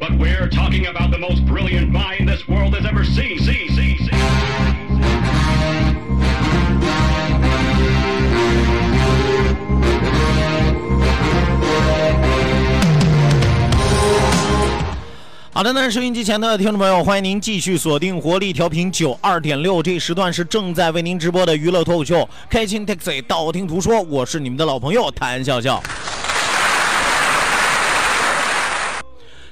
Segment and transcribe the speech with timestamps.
[0.00, 3.38] But we're talking about the most brilliant mind this world has ever seen.
[3.38, 4.10] See, see, see.
[15.52, 25.82] 好的，那收音机前的听众朋友，欢迎您继续锁定活力调频九二点六，这时段是正在为您直播的娱乐脱口秀《开心 Taxi》，道听途说，我是你们的老朋友谭笑笑。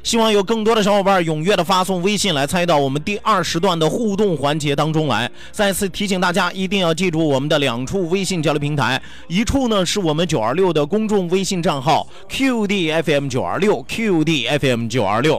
[0.02, 5.30] 希望有更多的小伙伴踊跃的发送微信来参与到我们第二时段的互动环节当中来。
[5.52, 15.38] 再次提醒大家，一定要记住我们的两处微信交流平台，一处呢是我们九二六的公众微信账号 QDFM 九二六 QDFM 九二六。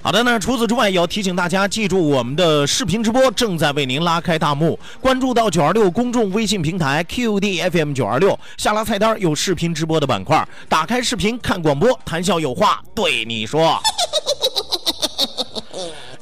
[0.00, 13.78] 好的那，除此之外，也要提醒大家记住我们的视频直播正在为您拉开大幕，关注到九二六公众微信平台 QDFM 九二六，下拉菜单有视频直播的板块，打开视频看广播，谈笑有话对你说。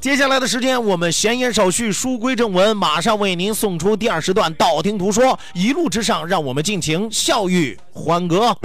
[0.01, 8.57] 接下来的时间，我们闲言少叙，书归正文，马上为您送出第二时段道听途说，一路之上，让我们尽情笑语欢歌。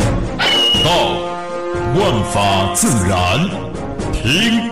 [0.83, 1.13] 道，
[1.95, 3.49] 万法自然；
[4.13, 4.71] 听，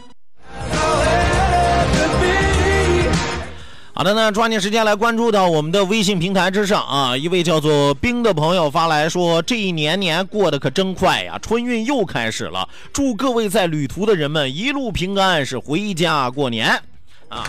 [4.01, 7.15] 好的呢，抓紧时间来关注到我们的微信平台之上啊！
[7.15, 12.67] 一位叫做冰的朋友发来说：“这一年年过得可真快呀，春运又开始了。
[12.91, 16.81] 祝各位在旅途的人们一路平安，是回家过年
[17.29, 17.47] 啊！”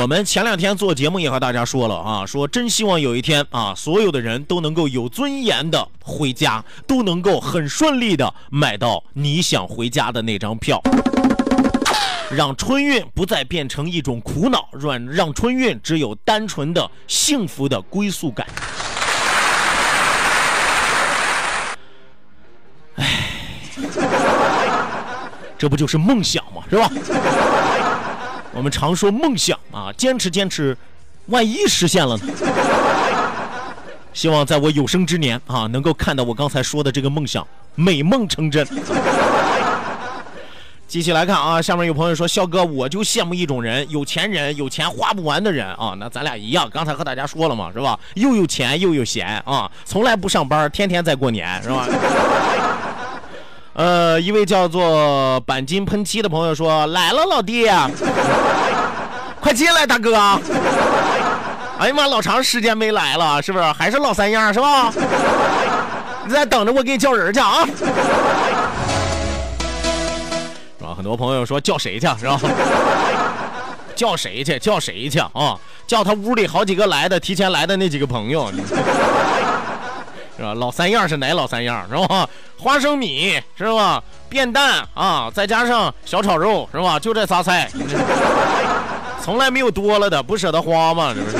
[0.00, 10.80] 我们前两天做节目也和大家说了啊，说真希望有一天啊，所有的人都能够有尊严的回家，都能够很顺利的买到你想回家的那张票。
[12.34, 18.46] 让春运不再变成一种苦恼，让让春运只有单纯的幸福的归宿感。
[22.96, 23.28] 哎，
[25.58, 26.62] 这不就是梦想吗？
[26.70, 26.90] 是吧？
[28.54, 30.76] 我们常说梦想啊，坚持坚持，
[31.26, 32.24] 万一实现了呢？
[34.14, 38.66] 希望在我有生之年啊，能够看到我刚才说的这个梦想美梦成真。
[40.92, 45.94] 继续来看啊，下面有朋友说，肖哥，我就羡慕一种人，有钱人，有钱花不完的人啊。
[45.98, 47.98] 那咱俩一样，刚才和大家说了嘛，是吧？
[48.12, 51.86] 又有钱又有闲啊， 从来不上班，天天在过年，是吧？
[53.72, 57.66] 呃，一位叫做钣金喷漆的朋友说，来了，老弟，
[59.40, 60.14] 快进来，大哥。
[61.80, 63.64] 哎呀妈，老长时间没来了，是不是？
[63.72, 64.92] 还是老三样，是吧？
[66.26, 67.66] 你在等着我给你叫人去啊。
[71.02, 72.40] 很多朋友说叫谁去，是吧？
[73.96, 74.56] 叫谁去？
[74.60, 75.58] 叫谁去啊？
[75.84, 78.52] 叫他屋里好几个来的，提前来的那几个朋友，
[80.38, 80.54] 是吧？
[80.54, 81.84] 老三样是哪老三样？
[81.90, 82.28] 是吧？
[82.56, 84.00] 花生米是吧？
[84.28, 87.00] 变蛋啊，再加上小炒肉是吧？
[87.00, 87.68] 就这仨菜，
[89.20, 91.36] 从来没有多了的，不舍得花嘛，是不是？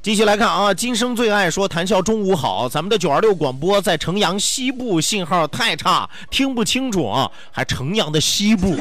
[0.00, 8.76] 继续来看啊，今生最爱说谈笑中午好，咱们的九二六广播在城阳西部信号太差，听不清楚啊，还城阳的西部，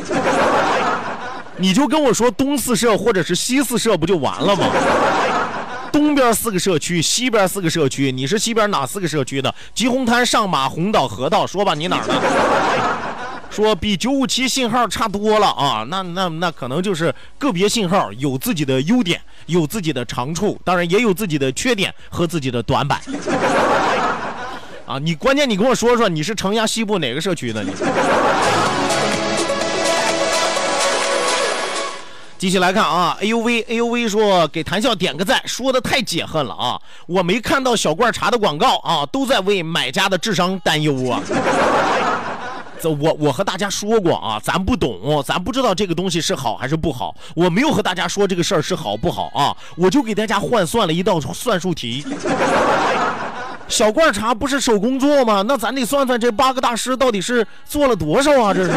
[1.58, 4.68] 你就跟我说东四社或者是西四社不就完了吗？
[5.92, 9.54] 东边四个社区，西边四个社区，你是西边哪四个社区的？
[9.74, 12.14] 吉红滩、上马、红岛、河道，说吧，你哪儿的？
[13.50, 23.02] 说比九五七信号差多了啊，那那那可能就是个别信号有自己的优点，有自己的长处，当然也有自己的缺点和自己的短板。
[24.86, 27.72] 啊，你关键你跟我说说，你是城阳西部哪个社区的你？
[32.38, 36.80] 继续来看啊，哎呦喂，哎呦喂，说给谈笑点个赞，说的太解恨了啊！
[37.08, 41.20] 我没看到小罐茶的广告啊，都在为买家的智商担忧啊。
[42.80, 47.16] 这我我和大家说过啊，咱不懂，咱不知道这个东西是好还是不好。
[47.36, 52.06] 我没有和大家说这个事儿是好不好啊，我就给大家换算了一道算术题。
[53.68, 55.44] 小罐茶不是手工做吗？
[55.46, 58.54] 那咱得算算这八个大师到底是做了多少啊？
[58.54, 58.72] 这是。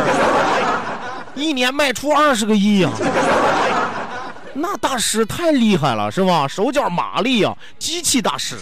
[1.37, 2.91] 一年卖出二十个亿呀，
[4.55, 6.49] 那大师太厉害了，是吧？
[6.49, 8.57] 手脚麻利呀，机器大师。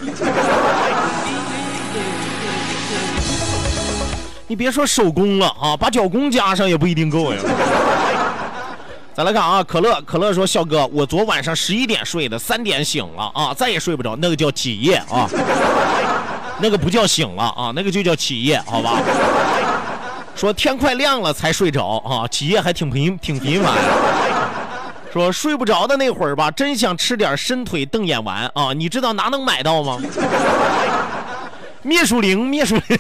[4.48, 7.38] 你别说手工了啊，把脚工加上也不一定够呀。
[9.14, 15.28] 再来看啊，可乐，可乐说，笑哥，我昨晚上十一点睡的，三点醒了啊，再也睡不着，那个叫起夜啊，
[16.60, 19.02] 那个不叫醒了啊，那个就叫起夜，好吧？
[20.34, 23.74] 说天快亮了才睡着啊，起夜还挺频挺频繁。
[25.12, 29.98] 说睡不着的那会儿吧，真想吃点伸腿瞪眼丸啊，你知道哪能买到吗？
[31.82, 32.98] 灭鼠灵，灭鼠灵。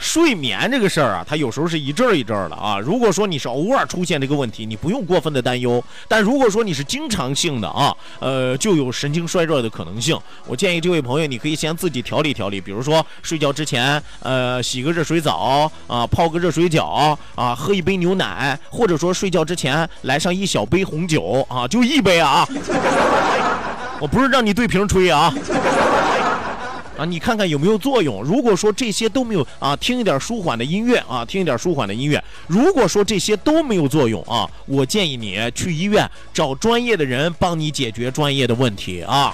[0.00, 2.78] 睡眠这个事儿啊，它有时候是一阵儿一阵儿的啊。
[2.78, 5.82] 如果说你是偶尔出现这个问题，你不用过分的担忧。
[6.08, 10.18] 但如果说你是经常性的啊， 呃，就有神经衰弱的可能性。
[10.46, 22.48] 我建议这位朋友，你可以先自己调理调理，比如说睡觉之前，呃，洗个热水澡啊，泡个热水脚啊，喝一杯牛奶，或者说睡觉之前来上一小杯红酒啊，就一杯啊。
[24.00, 25.30] 我不是让你对瓶吹啊。
[27.00, 28.22] 啊，你看看有没有作用？
[28.22, 32.22] 如果说这些都没有啊，听一点舒缓的音乐啊，听一点舒缓的音乐。
[32.46, 39.32] 如果说这些都没有作用啊，我建议你去医院找专业的人帮你解决专业的问题啊。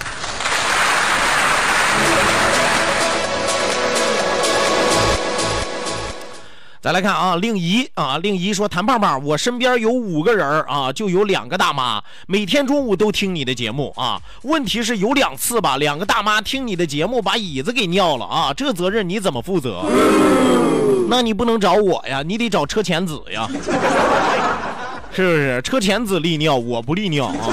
[6.86, 14.20] 再来看啊，令仪啊，令仪说：“谭胖胖，我身边有五个人啊，就有两个大妈，每天中午都听你的节目啊。
[14.42, 19.82] 问题是有两次吧，两个大妈听你的节目把椅子给尿了啊，这责任你怎么负责？
[21.10, 23.48] 那你不能找我呀，你得找车前子呀，
[25.12, 25.60] 是不是？
[25.62, 27.50] 车前子利尿，我不利尿啊。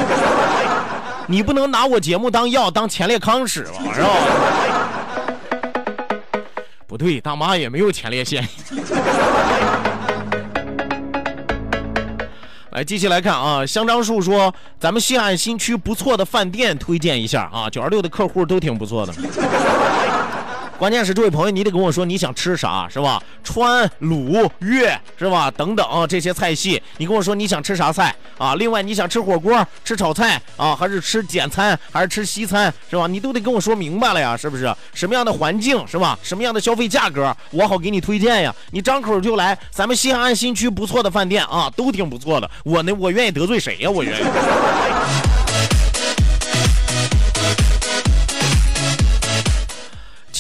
[1.26, 4.10] 你不能拿我节目当药当前列康使吧，是吧？”
[6.94, 8.48] 不对，大妈也没有前列腺。
[12.70, 19.14] 来，继续来看啊，香樟树说，咱们西岸新区不错的饭店推荐一下啊，九二六的客户都挺不错的。
[20.84, 23.24] 关键是这位朋友，你得跟我说你想吃啥，是吧？
[23.42, 25.50] 川、鲁、粤，是吧？
[25.50, 28.56] 等等这些菜系，你跟我说你想吃啥菜啊？
[28.56, 33.08] 另外你想吃火锅、吃炒菜啊，还是吃简餐，还是吃西餐，是吧？
[33.08, 34.76] 你都得跟我说明白了呀，是不是？
[34.94, 36.20] 什么样的环境，是吧？
[36.22, 38.54] 什么样的消费价格，我好给你推荐呀。
[38.72, 42.52] 你张口就来，咱们西安新区不错的饭店啊，都挺不错的。
[42.66, 43.90] 我呢，我愿意得罪谁呀？
[43.90, 44.24] 我愿意。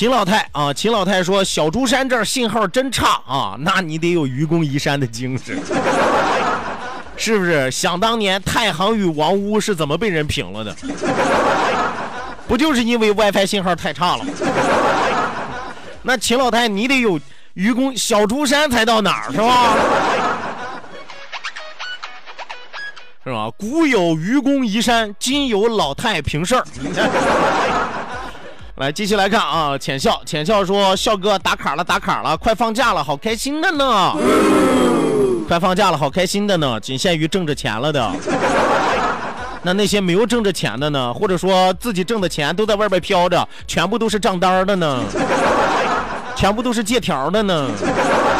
[0.03, 5.57] 秦老太啊，秦老太说小珠山这儿信号真差啊，那你得有愚公移山的精神，
[7.15, 7.71] 是不是？
[7.71, 10.75] 想当年太行与王屋是怎么被人平了的？
[12.49, 14.25] 不就是因为 WiFi 信号太差了？
[16.03, 17.17] 那秦老太你得有
[17.53, 19.77] 愚公小珠山才到哪儿是吧？
[23.23, 23.49] 是吧？
[23.57, 26.65] 古有愚公移山，今有老太平事儿。
[28.77, 29.77] 来，继续来看啊！
[29.77, 34.15] 浅笑，浅笑说：“笑哥打卡了，打卡了，快放假了，好开心的呢！
[35.47, 36.79] 快放假了，好开心的呢！
[36.79, 38.11] 仅限于挣着钱了的。
[39.61, 41.13] 那那些没有挣着钱的呢？
[41.13, 45.01] 或者说自己挣的钱都在外边飘着，全部都是账单的呢？
[46.35, 47.69] 全部都是借条的呢？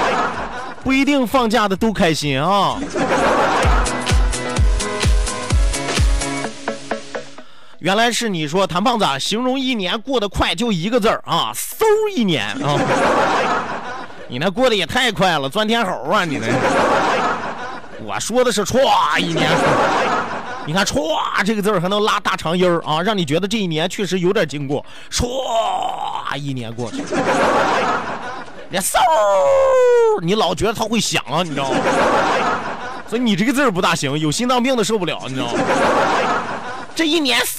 [0.84, 2.80] 不一定放假的都开心啊！”
[7.84, 11.84] 原来是你说谭胖子形容一年过得快就一个字儿啊，嗖
[12.16, 12.80] 一年啊！
[14.30, 16.24] 你那过得也太快了，钻天猴啊！
[16.24, 16.48] 你那，
[18.06, 19.50] 我说的是歘一年。
[20.66, 24.86] 你看歘这个字儿还能拉大长音儿啊，让你觉得这一年确实有点经过。
[25.12, 27.04] 歘一年过去，
[28.70, 28.98] 连嗖，
[30.22, 31.78] 你老觉得它会响啊，你知道吗？
[33.10, 35.60] 所以你这个字儿不大行，有心脏病的受不了，你知道吗？
[36.96, 37.58] 这一年嗖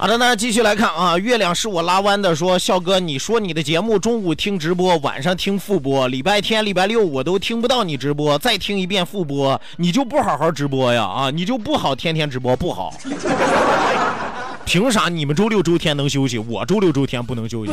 [0.00, 11.04] 好的，那继续来看啊，月亮是我拉弯的说，笑哥，你说你的节目中午听直播，晚上听复播，礼拜天、礼拜六我都听不到你直播，再听一遍复播，你就不好好直播呀？
[11.04, 12.94] 啊，你就不好天天直播不好？
[14.64, 17.72] 凭啥你们周六周天能休息，我周六周天不能休息？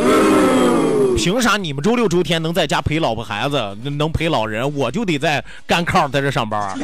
[1.15, 3.57] 凭啥你们周六周天能在家陪老婆孩子，
[3.98, 6.77] 能陪老人，我就得在干炕在这上班？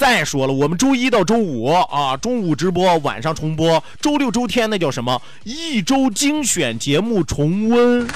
[0.00, 5.20] 再说了，我们周一到周五啊，中午直播，晚上重播；周六周天那叫什么？
[5.44, 8.08] 一周精选节目重温。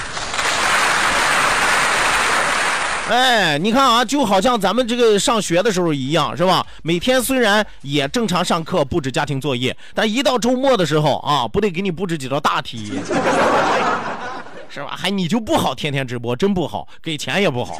[3.07, 6.65] 哎，你看啊，就好像咱们这个上学的时候一样，是吧？
[6.81, 12.93] 每天虽然也正常上课，布置家庭作业，但一到周末的时候啊，不得给你布置几道大题，
[14.69, 14.95] 是吧？
[14.97, 17.77] 还你就不好天天直播，真不好，给钱也不好。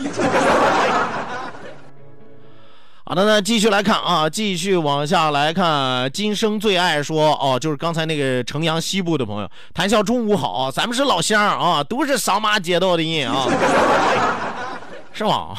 [3.08, 6.12] 好的，那继续来看啊，继续往下来看。
[6.12, 13.46] 今生最爱说哦，就是刚才那个城阳西部的朋友，谈笑中午好，咱们是老乡啊，都是扫马街道的人啊，
[15.14, 15.50] 是吗？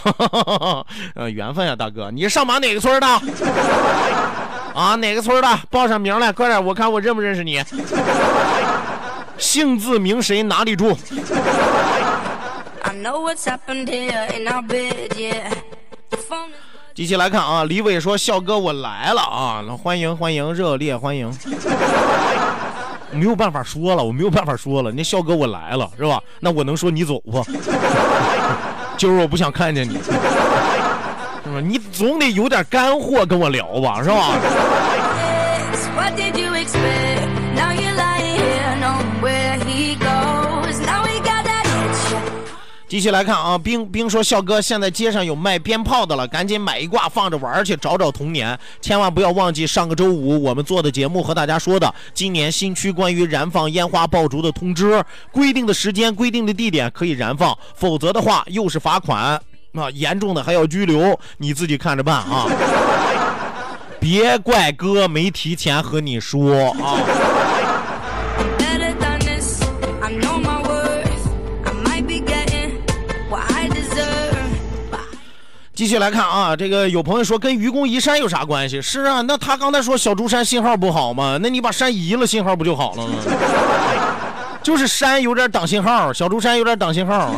[1.15, 3.07] 呃，缘分呀，大哥，你是上马哪个村的？
[4.75, 5.59] 啊，哪个村的？
[5.71, 7.63] 报上名来，快点，我看我认不认识你。
[9.39, 10.99] 姓字名谁，哪里住？
[16.97, 19.63] 继续来看啊，李伟说：“笑哥，我来了啊！
[19.83, 21.31] 欢迎欢迎，热烈欢迎。
[23.13, 24.91] ”没有办法说了，我没有办法说了。
[24.91, 26.19] 那笑哥，我来了，是吧？
[26.41, 27.45] 那我能说你走不？
[28.97, 31.61] 今儿我不想看见你，是吧？
[31.63, 34.31] 你总得有点干货跟我聊吧，是吧？
[42.89, 48.57] 继续来看啊，冰冰说：“笑哥，现在街上有卖鞭炮的了，赶紧买一挂放着玩去，找找童年。
[48.81, 55.03] 千万不要忘记上个周五我们做的节目和大家说的，今年新区关于燃放烟花爆竹的通知，
[55.33, 59.21] 规定的时间、规定的地点可以燃放，否则的话又是罚款，
[59.75, 62.47] 啊，严重的还要拘留，你自己看着办啊！
[63.99, 67.03] 别怪哥没提前和你说啊。”
[75.77, 78.81] 继续来看啊，这个有朋友说跟愚公移山有啥关系？
[78.81, 81.39] 是啊，那他刚才说小竹山信号不好吗？
[81.43, 83.13] 那你把山移了，信号不就好了吗？
[84.65, 87.35] 就是山有点挡信号，小竹山有点挡信号啊。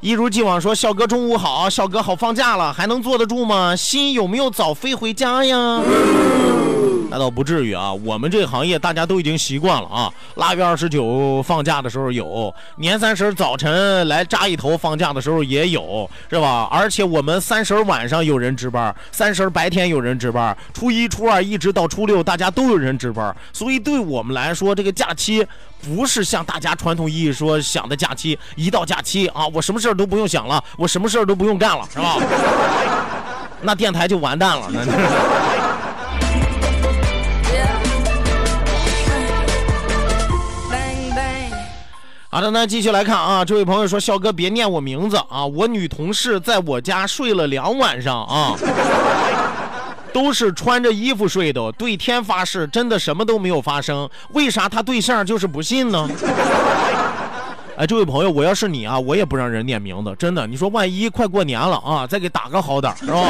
[0.00, 3.74] 一如既往说，笑哥中午好，笑哥好放假了，还能坐得住吗？
[3.74, 5.80] 心有没有早飞回家呀？
[7.14, 10.12] 那倒不至于啊，我们这个行业大家都已经习惯了啊。
[10.34, 16.66] 腊月二十九放假的时候有，年三十早晨来扎一头放假的时候也有，是吧？
[16.72, 23.32] 而且我们三十晚上有人值班，三十白天有人值班，初一、初二一直到初六，大家都有人值班。
[23.52, 25.46] 所以对我们来说，这个假期
[25.80, 32.16] 不是像大家传统意义说想的假期，一到假期啊，我什么事儿都不用想了，我什么事儿都不用干了，是吧？
[33.62, 35.73] 那电台就完蛋了，那。
[42.34, 48.56] 好的，那继续来看啊，这位朋友说：“笑哥别念我名字啊，我女同事在我家睡了两晚上啊，
[50.12, 54.10] 都是穿着衣服睡的，对天发誓，真的什么都没有发生。
[54.30, 56.08] 为啥他对象就是不信呢？”
[57.78, 60.44] 哎，这位朋友，我要是你啊，我也不让人念名字，真的。
[60.44, 63.28] 你说万一快过年了啊，再给打个好点是吧？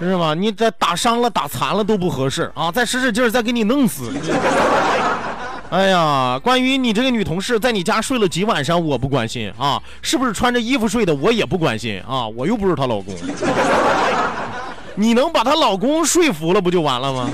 [0.00, 0.32] 是吧？
[0.32, 4.10] 你再打伤了、打残了都不合适啊，再使使劲再给你弄死。
[5.70, 13.14] 哎呀，关于你这个女同事在你家睡了几晚上，我不关心啊，是不是穿着衣服睡的，我也不关心啊，我又不是她老公。
[14.94, 17.28] 你能把她老公说服了，不就完了吗？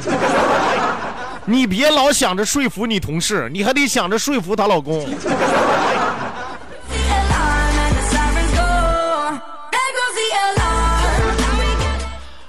[1.47, 5.07] 你别老想着说服你同事，你还得想着说服她老公。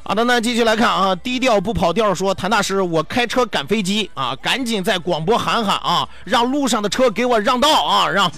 [0.07, 8.31] 好的，那继续来看啊，低调不跑调说，谭大师，我开车赶飞机啊，赶紧在广播喊喊啊，让路上的车给我让道啊，让。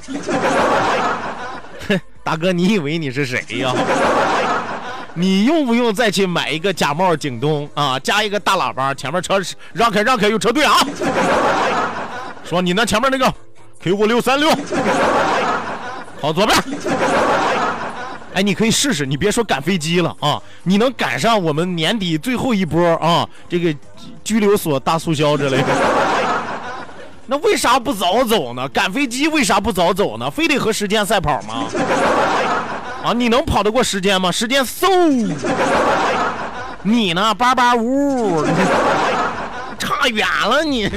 [2.24, 3.74] 大哥，你以为你是谁呀？
[5.14, 9.42] 你用不用再去买一个假冒京东啊，加一个大喇叭，前面车
[9.74, 10.80] 让开让开，有车队啊。
[12.46, 13.34] 说你那前面那个
[13.82, 14.50] Q 五六三六，
[16.22, 16.58] 跑左边。
[18.38, 23.76] 哎，你可以试试，你别说赶飞机了啊，你能赶上我们年底最后一波啊，这个
[24.24, 25.66] 拘留所大促销之类的。
[27.26, 28.70] 那为啥不早走呢？
[28.70, 30.30] 赶飞机为啥不早走呢？
[30.30, 31.66] 非得和时间赛跑吗？
[33.04, 34.32] 啊，你能跑得过时间吗？
[34.32, 35.34] 时间嗖，
[36.84, 37.34] 你呢？
[37.34, 38.46] 叭叭呜，
[39.80, 40.88] 差远了你。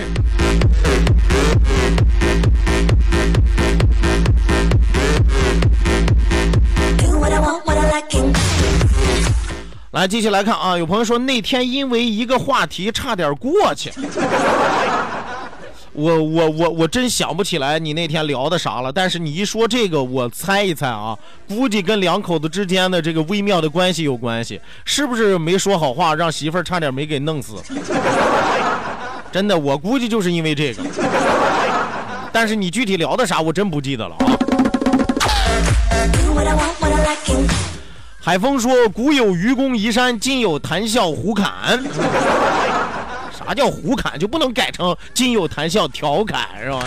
[9.92, 10.78] 来，继续来看啊！
[10.78, 13.92] 有朋友说那天因为一个话题差点过去，
[15.92, 18.92] 我我我我真想不起来你那天聊的啥了。
[18.92, 21.18] 但是你一说这个，我猜一猜啊，
[21.48, 27.56] 估计跟两口子之间的这个微妙的关系有关系，是不是没说好话，让媳妇儿差点没给弄死？
[29.32, 30.82] 真的，我估计就是因为这个。
[32.32, 34.26] 但是你具体聊的啥，我真不记得了啊。
[38.22, 41.82] 海峰说：“古有愚公移山，今有谈笑胡侃。
[43.36, 44.18] 啥叫胡侃？
[44.18, 46.84] 就不能改成今有谈笑调侃是吧？”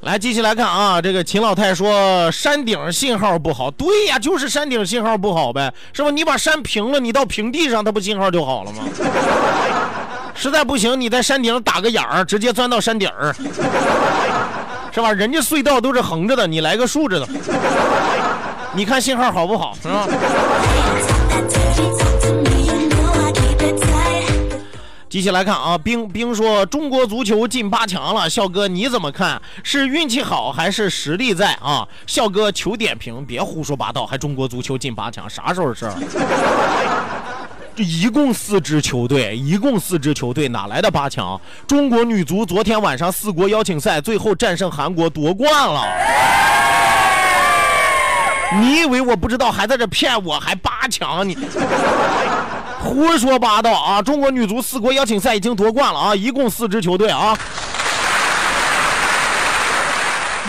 [0.00, 6.10] 来，继续来看啊，这个秦老太说山顶信号不好，对呀，就是山顶信号不好呗，是吧？
[6.10, 8.82] 你把山平了，你到平地上，它不信号就好了吗？
[10.34, 13.34] 实在不行，你在山顶打个眼儿，直接钻到山顶儿。
[14.92, 15.12] 是吧？
[15.12, 17.28] 人家隧道都是横着的，你来个竖着的，
[18.74, 19.72] 你看信号好不好？
[19.80, 20.08] 是吧？
[25.08, 29.40] 继续来看啊，冰冰说中国足球进八强了，笑哥你怎么看？
[29.62, 31.86] 是运气好还是实力在啊？
[32.06, 35.94] 笑哥求点评，别胡说八道，还中国足球进八强，啥时候的事儿？
[37.82, 41.40] 一共四支球队，一共四支球队，哪来的八强？
[41.66, 45.82] 中国女足昨天晚上四国邀请赛最后战胜韩国夺冠了。
[48.60, 50.38] 你以为我不知道，还在这骗我？
[50.38, 51.26] 还八强？
[51.28, 51.36] 你
[52.82, 54.02] 胡说八道啊！
[54.02, 56.14] 中国女足四国邀请赛已经夺冠了啊！
[56.14, 57.38] 一共四支球队啊，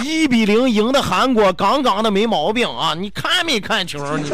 [0.04, 2.96] 一比零赢的韩国，杠杠的没毛病啊！
[2.98, 4.18] 你看没看球？
[4.18, 4.32] 你。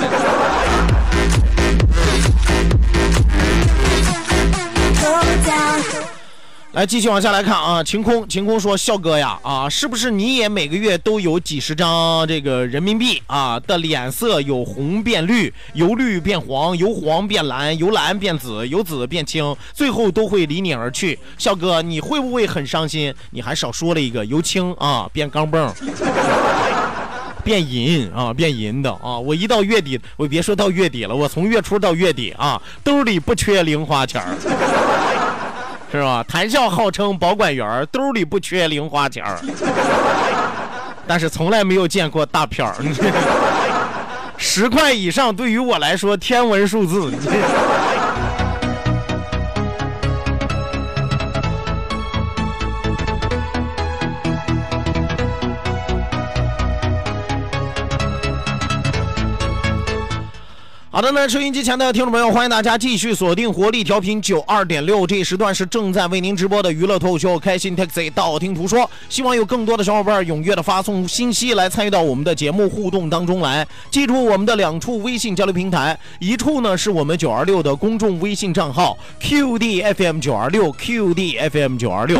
[6.73, 7.83] 来，继续往下来看啊！
[7.83, 13.59] 晴空，晴空说：“笑哥呀，啊，是不是你也每个月都有几十张这个人民币啊？
[13.61, 21.17] 的脸色由红变绿，由绿变黄，由黄变蓝，由蓝变紫，由紫变青，最后都会离你而去。
[21.39, 23.11] 笑哥，你会不会很伤心？
[23.31, 25.71] 你还少说了一个由青啊变钢镚，
[27.43, 29.17] 变银啊变银的啊！
[29.17, 34.37] 我一到月底，我别说到月底了，我从月初到月底啊，兜里不缺零花钱儿。”
[35.91, 36.23] 是吧？
[36.27, 39.39] 谈笑号称保管员，兜里不缺零花钱儿，
[41.07, 42.75] 但是从来没有见过大片儿。
[44.39, 47.11] 十块以上对于我来说天文数字。
[60.97, 73.63] 好的呢，收音机前的听众朋友，欢迎大家继续锁定活力调频九二点六，这一时段是正在为您直播的娱乐脱口秀《开心 Taxi》，道听途说，希望有更多的小伙伴踊跃的发送信息来参与到我们的节目互动当中来。
[73.91, 82.19] 记住我们的两处微信交流平台，一处呢是我们九二六的公众微信账号 QDFM 九二六 QDFM 九二六。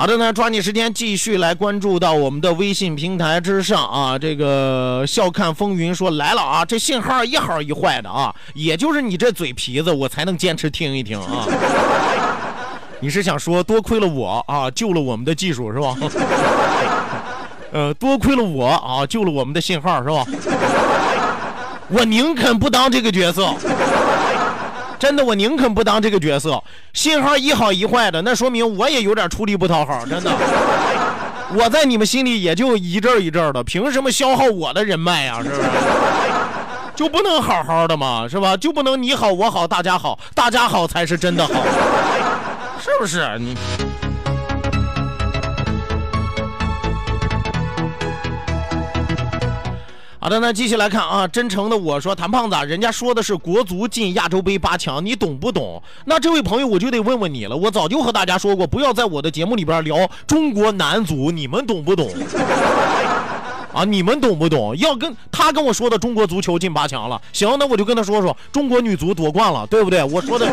[0.00, 4.18] 好的呢，抓紧时间继续来关注到我们的微信平台之上啊！
[4.18, 11.46] 这个笑看风云说来了啊，这信号一好一坏的啊，也就是你这嘴皮子，我才能坚持听一听啊。
[13.00, 15.94] 你是想说多亏了我啊，救了我们的技术是吧？
[17.70, 20.24] 呃，多亏了我啊，救了我们的信号是吧？
[21.88, 23.54] 我宁肯不当这个角色。
[25.00, 26.62] 真的，我宁肯不当这个角色。
[26.92, 30.04] 信号一好一坏的，那说明我也有点出力不讨好。
[30.04, 30.30] 真的，
[31.54, 35.38] 我在你们心里也就一阵一阵的，凭什么消耗我的人脉呀？
[35.42, 35.62] 是不是？
[36.94, 38.26] 就不能好好的吗？
[38.30, 38.54] 是吧？
[38.54, 41.54] 就不能你好我好大家好，大家好才是真的好，
[42.78, 43.26] 是不是？
[43.38, 43.56] 你。
[50.22, 55.82] 好的，那继续来看啊，真诚的我说，谭胖子，人家说的是国足进亚洲杯八强，你懂不懂？
[56.04, 57.56] 那这位朋友，我就得问问你了。
[57.56, 62.06] 我早就和大家说过，不要在我的节目里边聊中国男足，你们懂不懂？
[63.72, 64.76] 啊，你们懂不懂？
[64.76, 70.04] 要跟他跟我说的中国足球进八强了，行，那我就跟他说说中国女足夺冠了，对不对？
[70.04, 70.46] 我说的，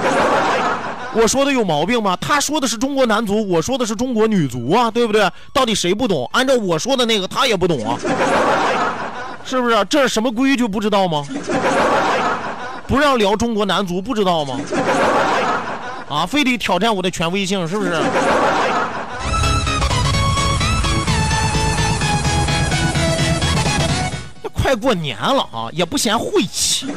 [1.14, 2.18] 我说的有毛病吗？
[2.22, 5.30] 他说的是中国男足，我说的是中国女足啊，对不对？
[5.52, 6.26] 到底谁不懂？
[6.32, 8.00] 按照我说的那个，他也不懂啊。
[9.48, 9.86] 是不是？
[9.90, 11.24] 这是什么规矩不知道吗？
[12.86, 14.60] 不让聊中国男足不知道吗？
[16.10, 18.02] 啊，非得挑战我的权威性，是不是？
[24.54, 26.88] 快过年了啊，也不嫌晦气。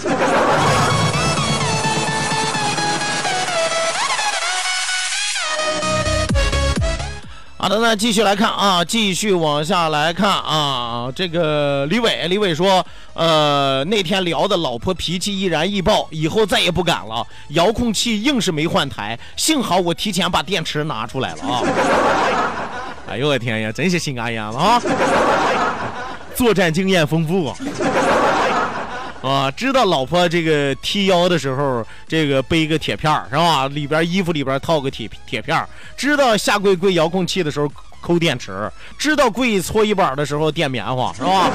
[7.60, 11.12] 好的，那继续来看啊，继续往下来看啊。
[11.14, 17.26] 这个李伟，李伟说，呃，那天聊的老婆脾气易燃易爆，以后再也不敢了。
[17.48, 21.62] 遥控器硬是没换台，幸好我提前把电池拿出来了啊。
[23.10, 24.82] 哎呦我天呀，真是心肝炎了啊！
[26.34, 27.56] 作战经验丰富啊。
[29.22, 33.68] 啊，知道老婆这个踢腰的时候，这个背个铁片是吧？
[33.68, 35.62] 里边衣服里边套个铁铁片
[35.96, 41.50] 知道下跪跪遥控器的时候抠电池，知道跪搓衣板的时候垫棉花， 是吧？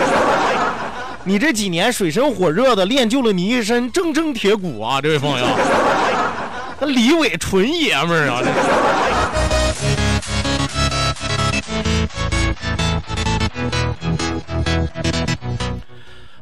[1.23, 5.45] 你这几年水深火热的练就了你一身铮铮铁骨啊，这位朋友。
[6.79, 8.43] 那李伟纯爷们儿啊！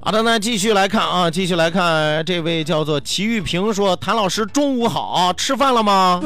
[0.06, 6.22] 好的，那继续来看啊，继续来看，这位叫做齐玉平说：“谭老师中午好，吃饭了吗？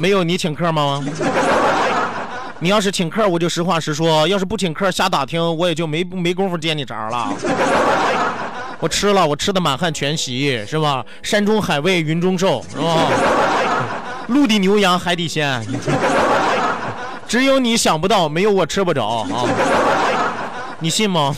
[0.00, 1.04] 没有，你请客吗？
[2.60, 7.28] 你要是请客，我就实话实说；要是不请客，瞎打听，我也就没没工夫接你茬了。
[8.80, 11.04] 我吃了，我吃的满汉全席是吧？
[11.22, 12.96] 山中海味，云中兽是吧？
[14.28, 15.62] 陆地牛羊，海底鲜，
[17.28, 19.44] 只有你想不到，没有我吃不着啊！
[20.80, 21.36] 你信吗？”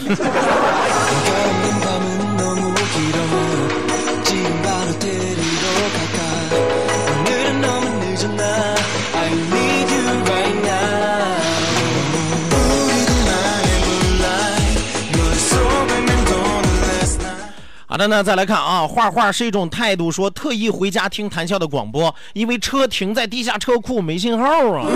[18.01, 24.87] 的呢，再来看啊，画画是一种态度，说特意回家听谈笑的广播，因为车停在地下车库没信号啊。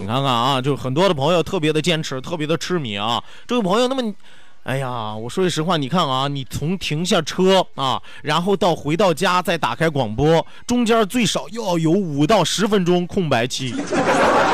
[0.00, 3.22] 你看看啊，就很多的朋友特别的坚持，特别的痴迷啊。
[3.46, 4.14] 这位朋友，那么，
[4.62, 13.74] 哎呀，我说句实话，你看啊，你从停下车啊，然后到回到家再打开广播，中间最少要有五到十分钟空白期，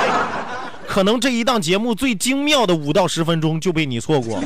[0.85, 4.43] 可能这一档节目最精妙的五到十分钟就被你错过。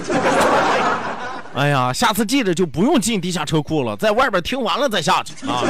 [1.54, 5.62] 哎呀，下次记着就不用进地下车库了，在外边听完了再下去啊。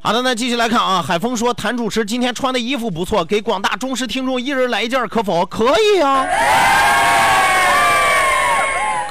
[0.00, 1.00] 好的，那继续来看啊。
[1.00, 5.46] 海峰说，谭主持今天穿的衣服不错，给广大忠实听众一人来一件，可否？
[5.46, 6.26] 可以啊。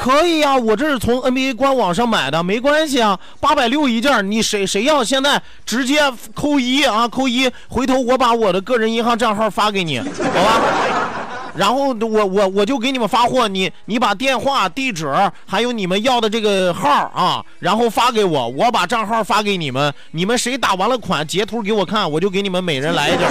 [0.06, 5.04] 可以呀，我这是从 NBA 官网上买的，没关系啊，八百六一件，你谁谁要？
[5.04, 6.00] 现在直接
[6.36, 10.62] 扣一啊，扣一，回头我把我的个人银行账号发给你，好吧？
[11.58, 15.12] 然后我我我就给你们发货，你你把电话、地址
[15.48, 23.22] 还有你们要的这个号啊，然后发给我，我把账号发给你们，你们谁打完了款，截图给我看，我就给你们每人来一件。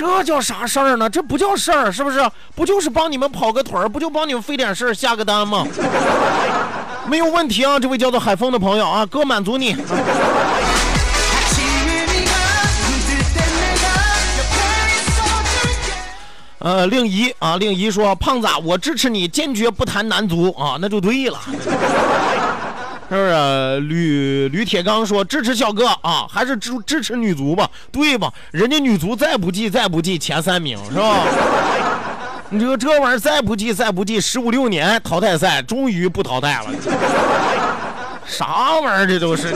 [0.00, 1.10] 这叫啥事儿呢？
[1.10, 2.18] 这不叫事儿，是不是？
[2.54, 5.66] 不就是帮你们跑个腿儿，不就帮你们费点事儿下个单吗？
[7.06, 9.76] 没有问题啊，这位叫做海峰的朋友啊，哥满足你。
[16.60, 21.38] 呃，令仪啊，令仪说，胖子，我支持你，坚决不谈男足啊，那就对了。
[23.10, 23.80] 是不是？
[23.88, 27.68] 吕吕铁刚说支持小哥啊，还是支支持女足吧？
[27.90, 28.32] 对吧？
[28.52, 31.24] 人家女足再不济再不济前三名是吧？
[32.50, 36.70] 你说这玩意儿再不济再不济十五六年淘汰赛终于不淘汰了，
[38.26, 39.48] 啥玩意儿这都是？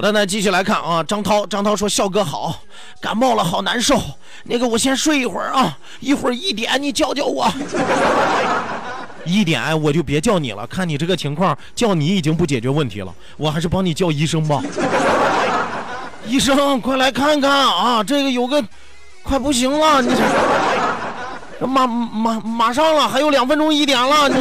[0.00, 1.02] 好的，那继续来看啊。
[1.02, 2.56] 张涛，张涛说：“笑哥好，
[3.02, 4.00] 感冒了，好难受。
[4.44, 7.46] 那个，我先睡一会儿啊，一会儿一点你叫叫我。
[9.26, 14.62] 一点我就别叫你了，看你这个情况，叫你已经不解决问题了，我还是帮你叫医生吧。
[16.24, 18.64] 医生，快来看看啊，这个有个
[19.22, 20.08] 快不行了，你
[21.60, 24.36] 这马马马上了，还有两分钟一点了，你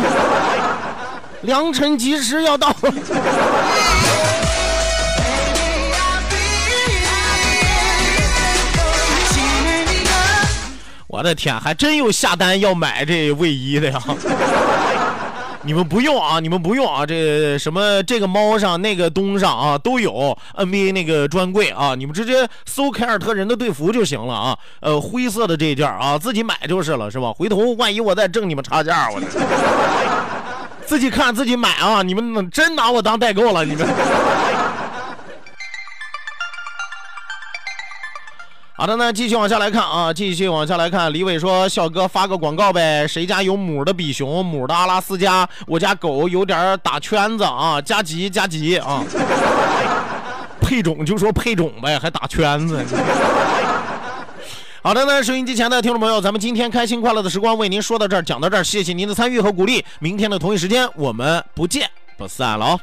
[1.41, 2.93] 良辰吉时要到了。
[11.09, 13.99] 我的天，还真有下单要买这卫衣的呀！
[15.65, 24.55] 你们不用啊，你们不用啊，这什么这个猫上那个东上啊都有 NBA 那个专柜啊，你们直接搜凯尔特人的队服就行了啊。
[24.81, 27.33] 呃，灰色的这件啊，自己买就是了，是吧？
[27.33, 29.19] 回头万一我再挣你们差价，我
[30.85, 32.03] 自己看自己买啊！
[32.03, 33.87] 你们真拿我当代购了，你们。
[38.79, 41.11] 好的，那继续往下来看啊，继续往下来看。
[41.11, 45.45] 李伟说：“笑哥发个广告呗，谁家有母的比熊，母的阿拉斯加？
[45.67, 49.03] 我家狗有点打圈子啊， 加急加急啊！
[50.61, 52.81] 配种就说配种呗，还打圈子。
[54.81, 59.83] ”好的呢，收音机前的听众朋友，咱们今天开心快乐的时光为您说到这儿，讲到这儿，谢谢您的参与和鼓励。
[59.99, 61.85] 明天的同一时间，我们不见
[62.17, 62.79] 不散了哦。